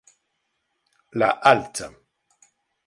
[1.11, 1.93] La halte.